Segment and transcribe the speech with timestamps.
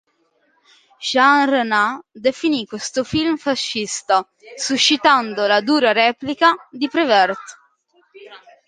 [0.99, 4.27] Jean Renoir definì questo film fascista,
[4.57, 7.59] suscitando la dura replica di Prévert.